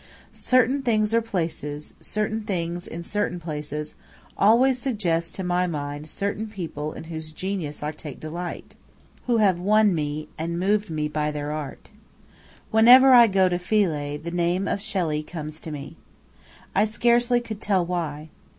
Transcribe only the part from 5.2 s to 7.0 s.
to my mind certain people